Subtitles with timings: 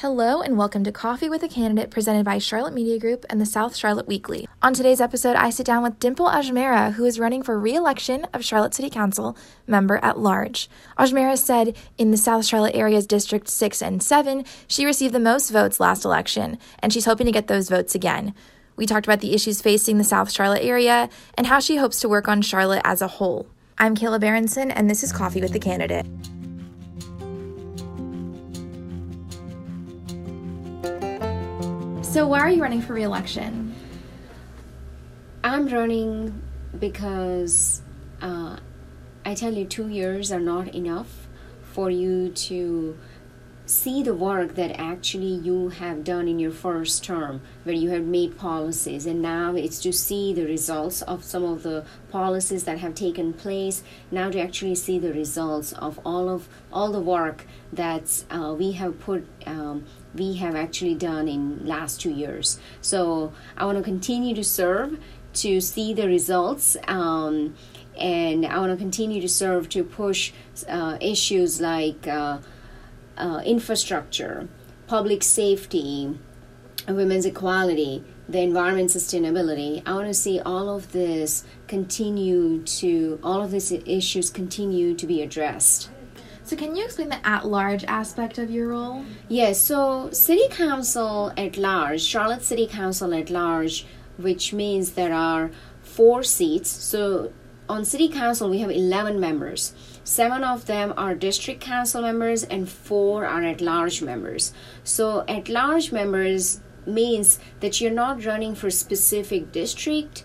[0.00, 3.44] Hello, and welcome to Coffee with a Candidate presented by Charlotte Media Group and the
[3.44, 4.48] South Charlotte Weekly.
[4.62, 8.26] On today's episode, I sit down with Dimple Ajmera, who is running for re election
[8.32, 9.36] of Charlotte City Council
[9.66, 10.70] member at large.
[10.98, 15.50] Ajmera said in the South Charlotte area's District 6 and 7, she received the most
[15.50, 18.32] votes last election, and she's hoping to get those votes again.
[18.76, 22.08] We talked about the issues facing the South Charlotte area and how she hopes to
[22.08, 23.48] work on Charlotte as a whole.
[23.76, 26.06] I'm Kayla Berenson, and this is Coffee with the Candidate.
[32.10, 33.72] So, why are you running for reelection?
[35.44, 36.42] I'm running
[36.76, 37.82] because
[38.20, 38.56] uh,
[39.24, 41.28] I tell you, two years are not enough
[41.62, 42.98] for you to
[43.64, 48.02] see the work that actually you have done in your first term where you have
[48.02, 52.78] made policies and now it's to see the results of some of the policies that
[52.78, 57.46] have taken place now to actually see the results of all of all the work
[57.72, 63.32] that uh, we have put um, we have actually done in last two years so
[63.56, 64.98] i want to continue to serve
[65.32, 67.54] to see the results um,
[67.98, 70.32] and i want to continue to serve to push
[70.68, 72.38] uh, issues like uh,
[73.20, 74.48] uh, infrastructure,
[74.86, 76.18] public safety,
[76.88, 79.82] women's equality, the environment sustainability.
[79.86, 85.06] I want to see all of this continue to, all of these issues continue to
[85.06, 85.90] be addressed.
[86.50, 89.04] So, can you explain the at large aspect of your role?
[89.28, 95.52] Yes, so City Council at large, Charlotte City Council at large, which means there are
[95.80, 96.68] four seats.
[96.68, 97.32] So,
[97.68, 99.74] on City Council, we have 11 members.
[100.02, 104.52] Seven of them are district council members, and four are at large members.
[104.82, 110.24] So, at large members means that you're not running for specific district.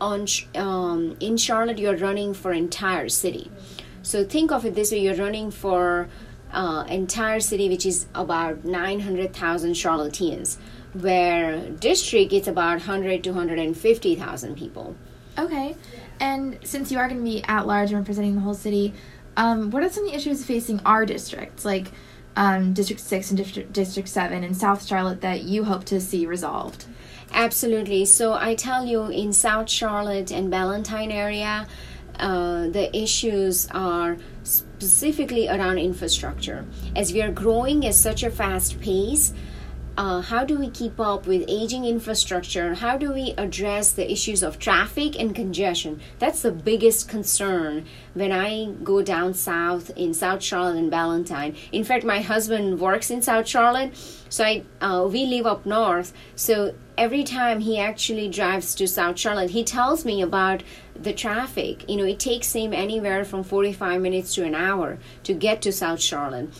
[0.00, 3.52] On um, in Charlotte, you're running for entire city.
[4.02, 6.08] So think of it this way: you're running for
[6.52, 10.56] uh, entire city, which is about 900,000 Charlotteans,
[10.94, 14.96] where district it's about 100 to 150,000 people.
[15.38, 15.76] Okay,
[16.18, 18.94] and since you are going to be at large and representing the whole city,
[19.36, 21.92] um, what are some of the issues facing our districts, like
[22.36, 26.26] um, District 6 and District, District 7 in South Charlotte, that you hope to see
[26.26, 26.86] resolved?
[27.32, 28.04] Absolutely.
[28.04, 31.68] So I tell you, in South Charlotte and Ballantyne area,
[32.20, 36.64] uh, the issues are specifically around infrastructure.
[36.94, 39.32] As we are growing at such a fast pace,
[39.96, 42.74] uh, how do we keep up with aging infrastructure?
[42.74, 46.00] How do we address the issues of traffic and congestion?
[46.18, 51.56] That's the biggest concern when I go down south in South Charlotte and Ballantyne.
[51.72, 53.94] In fact, my husband works in South Charlotte,
[54.28, 56.12] so I uh, we live up north.
[56.34, 60.62] So every time he actually drives to South Charlotte, he tells me about
[60.94, 61.88] the traffic.
[61.88, 65.72] You know, it takes him anywhere from 45 minutes to an hour to get to
[65.72, 66.50] South Charlotte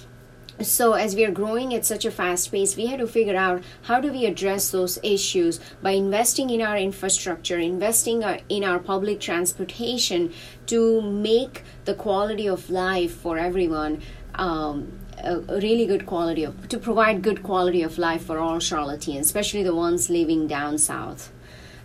[0.62, 3.62] so as we are growing at such a fast pace we had to figure out
[3.82, 9.20] how do we address those issues by investing in our infrastructure investing in our public
[9.20, 10.32] transportation
[10.66, 14.00] to make the quality of life for everyone
[14.34, 19.20] um, a, really good quality of to provide good quality of life for all charlotteans
[19.20, 21.32] especially the ones living down south.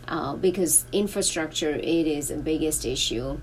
[0.08, 3.40] Uh, because infrastructure it is the biggest issue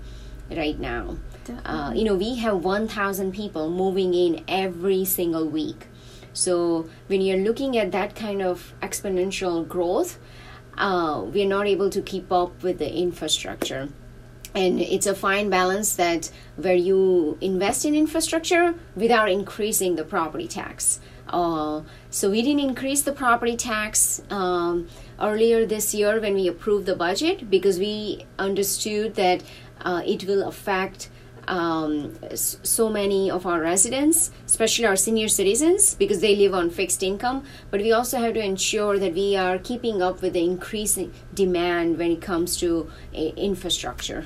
[0.49, 1.17] right now
[1.65, 5.87] uh, you know, we have 1,000 people moving in every single week.
[6.33, 10.17] So when you're looking at that kind of exponential growth,
[10.77, 13.89] uh, we're not able to keep up with the infrastructure.
[14.55, 20.47] And it's a fine balance that where you invest in infrastructure without increasing the property
[20.47, 20.99] tax.
[21.27, 21.81] Uh,
[22.11, 24.87] so we didn't increase the property tax um,
[25.19, 29.41] earlier this year when we approved the budget because we understood that
[29.81, 31.09] uh, it will affect
[31.47, 37.03] um, so many of our residents, especially our senior citizens, because they live on fixed
[37.03, 37.43] income.
[37.71, 41.97] But we also have to ensure that we are keeping up with the increasing demand
[41.97, 44.25] when it comes to infrastructure.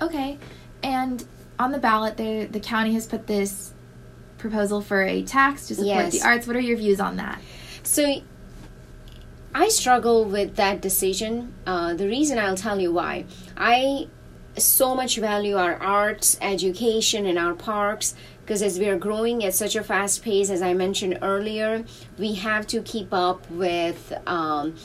[0.00, 0.38] Okay,
[0.82, 1.24] and
[1.58, 3.72] on the ballot, the the county has put this
[4.38, 6.12] proposal for a tax to support yes.
[6.12, 6.46] the arts.
[6.46, 7.40] What are your views on that?
[7.82, 8.22] So.
[9.56, 11.54] I struggle with that decision.
[11.64, 13.26] Uh, the reason I'll tell you why.
[13.56, 14.08] I
[14.56, 18.14] so much value our arts, education, and our parks
[18.44, 21.82] because as we are growing at such a fast pace, as I mentioned earlier,
[22.18, 24.76] we have to keep up with um,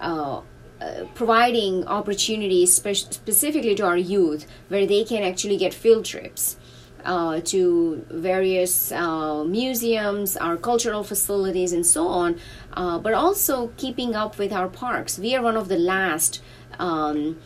[0.00, 0.42] uh,
[0.80, 6.56] uh, providing opportunities spe- specifically to our youth where they can actually get field trips.
[7.02, 12.38] Uh, to various uh, museums, our cultural facilities, and so on,
[12.74, 15.18] uh, but also keeping up with our parks.
[15.18, 16.42] We are one of the last
[16.78, 17.40] um,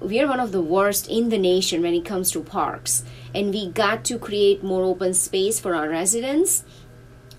[0.00, 3.04] we are one of the worst in the nation when it comes to parks
[3.34, 6.64] and we got to create more open space for our residents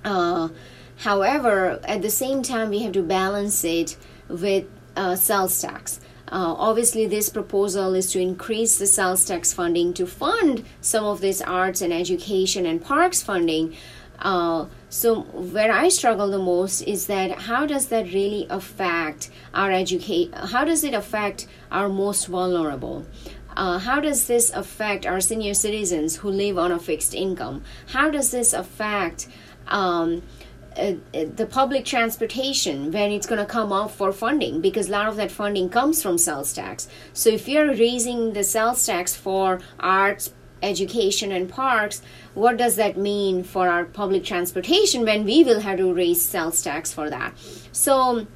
[0.04, 0.50] uh,
[0.98, 3.98] However, at the same time, we have to balance it
[4.28, 4.66] with
[4.96, 6.00] uh, sales tax.
[6.30, 11.22] Uh, obviously, this proposal is to increase the sales tax funding to fund some of
[11.22, 13.76] this arts and education and parks funding.
[14.20, 19.72] Uh, so, where I struggle the most is that how does that really affect our
[19.72, 20.34] educate?
[20.34, 23.06] How does it affect our most vulnerable?
[23.56, 27.64] Uh, how does this affect our senior citizens who live on a fixed income?
[27.88, 29.28] How does this affect
[29.68, 30.24] um,
[30.76, 34.92] uh, uh, the public transportation when it's going to come up for funding because a
[34.92, 36.88] lot of that funding comes from sales tax.
[37.14, 40.34] So if you're raising the sales tax for arts,
[40.64, 42.02] education, and parks,
[42.34, 46.62] what does that mean for our public transportation when we will have to raise sales
[46.62, 47.34] tax for that?
[47.72, 48.28] So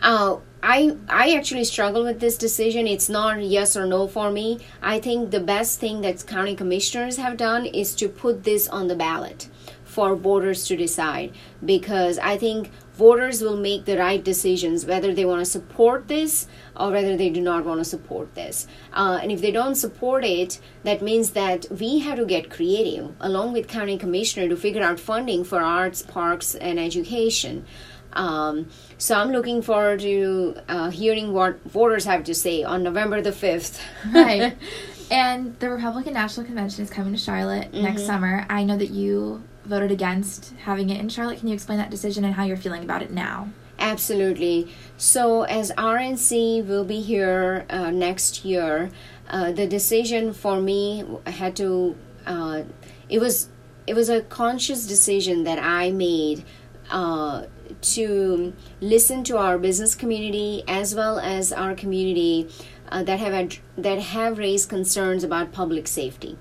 [0.00, 2.86] uh, I I actually struggle with this decision.
[2.86, 4.60] It's not yes or no for me.
[4.82, 8.88] I think the best thing that county commissioners have done is to put this on
[8.88, 9.48] the ballot
[9.84, 11.32] for voters to decide
[11.64, 16.46] because I think voters will make the right decisions whether they want to support this
[16.74, 18.66] or whether they do not want to support this.
[18.92, 23.14] Uh, and if they don't support it, that means that we have to get creative
[23.20, 27.66] along with county commissioner to figure out funding for arts, parks, and education.
[28.14, 33.20] Um, so I'm looking forward to uh, hearing what voters have to say on November
[33.20, 33.78] the 5th.
[34.12, 34.56] right.
[35.08, 37.84] And the Republican National Convention is coming to Charlotte mm-hmm.
[37.84, 38.44] next summer.
[38.50, 41.38] I know that you voted against having it in Charlotte.
[41.38, 43.50] Can you explain that decision and how you're feeling about it now?
[43.78, 44.72] Absolutely.
[44.96, 48.90] So, as RNC will be here uh, next year,
[49.28, 51.96] uh, the decision for me had to.
[52.26, 52.62] Uh,
[53.08, 53.48] it was
[53.86, 56.44] it was a conscious decision that I made
[56.90, 57.44] uh,
[57.80, 62.48] to listen to our business community as well as our community
[62.88, 66.38] uh, that have ad- that have raised concerns about public safety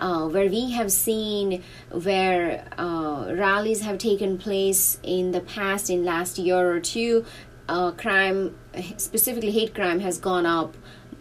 [0.00, 6.04] uh, where we have seen where uh, rallies have taken place in the past, in
[6.04, 7.24] last year or two,
[7.68, 8.56] uh, crime,
[8.96, 10.76] specifically hate crime, has gone up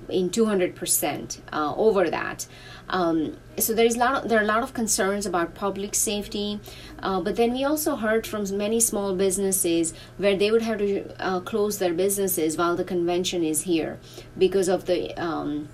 [0.10, 2.48] in 200% uh, over that.
[2.90, 5.94] Um, so there is a lot of, there are a lot of concerns about public
[5.94, 6.60] safety,
[7.00, 11.24] uh, but then we also heard from many small businesses where they would have to
[11.24, 14.00] uh, close their businesses while the convention is here
[14.38, 15.70] because of the um,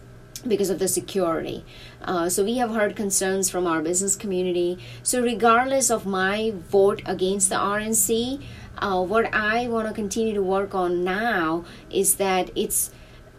[0.47, 1.65] because of the security.
[2.01, 4.77] Uh, so we have heard concerns from our business community.
[5.03, 8.41] So regardless of my vote against the RNC,
[8.77, 12.91] uh, what I want to continue to work on now is that it's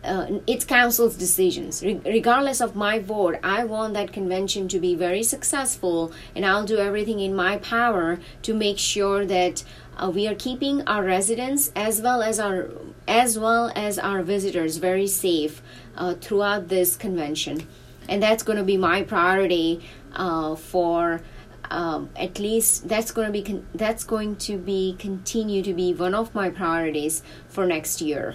[0.06, 1.82] uh, it's council's decisions.
[1.82, 6.64] Re- regardless of my vote, I want that convention to be very successful, and I'll
[6.64, 9.64] do everything in my power to make sure that
[9.96, 12.70] uh, we are keeping our residents as well as our
[13.08, 15.62] as well as our visitors very safe
[15.96, 17.66] uh, throughout this convention.
[18.08, 19.82] And that's going to be my priority
[20.12, 21.22] uh, for
[21.70, 25.92] um, at least that's going to be con- that's going to be continue to be
[25.92, 28.34] one of my priorities for next year.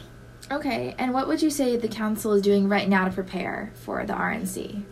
[0.51, 4.06] Okay, and what would you say the council is doing right now to prepare for
[4.06, 4.83] the RNC?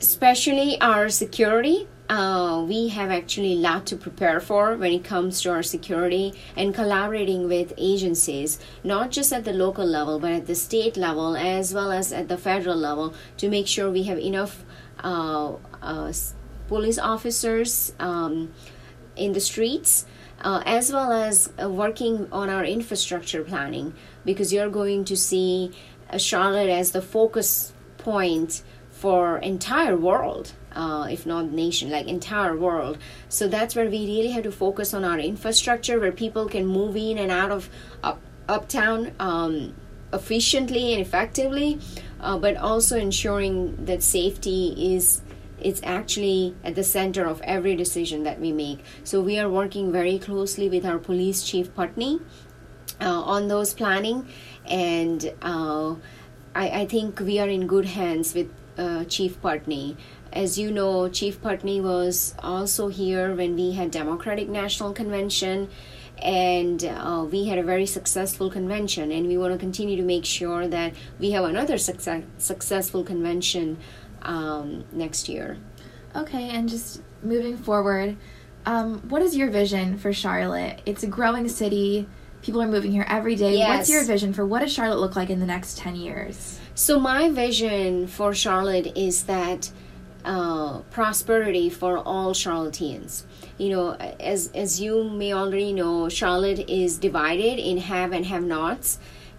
[0.00, 5.40] Especially our security uh, we have actually a lot to prepare for when it comes
[5.40, 10.46] to our security and collaborating with agencies, not just at the local level, but at
[10.46, 14.18] the state level as well as at the federal level to make sure we have
[14.18, 14.64] enough
[15.02, 16.12] uh, uh,
[16.68, 18.52] police officers um,
[19.16, 20.04] in the streets.
[20.40, 23.94] Uh, as well as uh, working on our infrastructure planning
[24.26, 25.72] because you're going to see
[26.10, 32.56] uh, Charlotte as the focus point for entire world uh, if not nation, like entire
[32.56, 32.98] world.
[33.28, 36.96] So that's where we really have to focus on our infrastructure, where people can move
[36.96, 37.70] in and out of
[38.02, 39.74] up, uptown um,
[40.12, 41.80] efficiently and effectively,
[42.20, 45.20] uh, but also ensuring that safety is
[45.64, 48.84] it's actually at the center of every decision that we make.
[49.02, 52.20] So we are working very closely with our police chief Putney
[53.00, 54.28] uh, on those planning,
[54.66, 55.94] and uh,
[56.54, 59.96] I, I, think we are in good hands with uh, Chief Putney.
[60.32, 65.68] As you know, Chief Putney was also here when we had Democratic National Convention,
[66.18, 69.10] and uh, we had a very successful convention.
[69.10, 73.78] And we want to continue to make sure that we have another success, successful convention
[74.24, 75.56] um, next year.
[76.16, 78.16] Okay, and just moving forward,
[78.66, 80.80] um, what is your vision for Charlotte?
[80.86, 82.06] It's a growing city.
[82.42, 83.56] People are moving here every day.
[83.56, 83.68] Yes.
[83.68, 86.58] What's your vision for what does Charlotte look like in the next 10 years?
[86.74, 89.70] So, my vision for Charlotte is that
[90.24, 93.24] uh, prosperity for all Charlotteans.
[93.58, 98.42] You know, as as you may already know, Charlotte is divided in have and have
[98.42, 98.98] nots,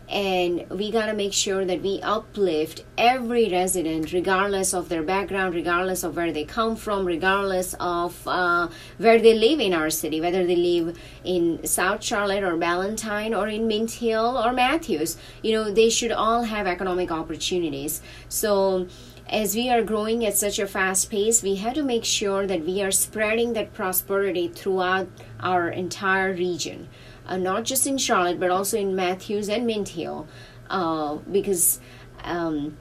[0.09, 5.55] and we got to make sure that we uplift every resident regardless of their background
[5.55, 10.21] regardless of where they come from regardless of uh, where they live in our city
[10.21, 15.17] whether they live in south charlotte or ballantyne or in mint hill or matthews.
[15.41, 18.01] You know they should all have economic opportunities.
[18.29, 18.87] So
[19.27, 22.63] as we are growing at such a fast pace, we have to make sure that
[22.63, 25.07] we are spreading that prosperity throughout
[25.39, 26.87] our entire region
[27.27, 30.27] uh, not just in Charlotte, but also in Matthews and Mint Hill,
[30.69, 31.79] uh, because
[32.23, 32.77] um,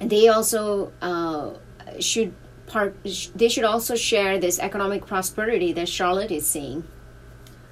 [0.00, 1.54] they also uh,
[2.00, 2.34] should
[2.66, 2.96] part.
[3.34, 6.84] They should also share this economic prosperity that Charlotte is seeing.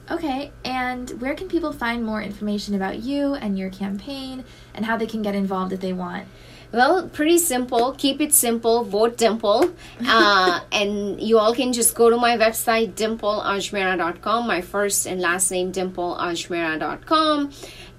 [0.08, 4.96] Okay, and where can people find more information about you and your campaign and how
[4.96, 6.28] they can get involved if they want?
[6.72, 7.92] Well, pretty simple.
[7.92, 8.84] Keep it simple.
[8.84, 9.72] Vote Dimple.
[10.06, 14.46] Uh, and you all can just go to my website, dimpleajmera.com.
[14.46, 17.52] My first and last name, dimpleajmera.com.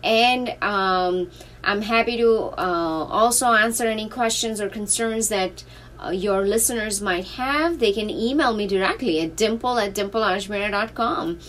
[0.04, 1.32] And um,
[1.64, 5.64] I'm happy to uh, also answer any questions or concerns that
[6.00, 7.80] uh, your listeners might have.
[7.80, 11.40] They can email me directly at dimple at dimpleajmera.com.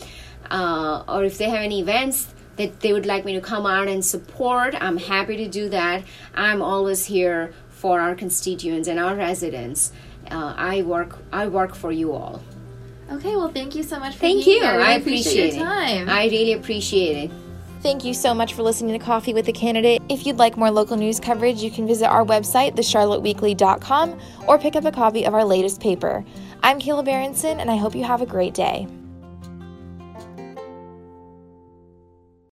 [0.51, 3.89] Uh, or if they have any events, that they would like me to come out
[3.89, 6.03] and support, I'm happy to do that.
[6.35, 9.93] I'm always here for our constituents and our residents.
[10.31, 12.43] Uh, I work I work for you all.
[13.11, 14.63] Okay, well, thank you so much for thank you.
[14.63, 16.11] I, really I appreciate, appreciate your time.
[16.11, 17.31] I really appreciate it.
[17.81, 20.03] Thank you so much for listening to Coffee with the Candidate.
[20.09, 24.75] If you'd like more local news coverage, you can visit our website, thecharlotteweekly.com, or pick
[24.75, 26.25] up a copy of our latest paper.
[26.65, 28.89] I'm Kayla Berenson, and I hope you have a great day.